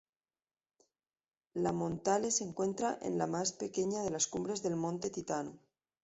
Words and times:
La 1.53 1.71
Montale 1.73 2.31
se 2.31 2.43
encuentra 2.43 2.97
en 3.03 3.19
la 3.19 3.27
más 3.27 3.53
pequeña 3.53 4.01
de 4.01 4.09
las 4.09 4.25
cumbres 4.25 4.63
del 4.63 4.75
Monte 4.75 5.11
Titano. 5.11 5.59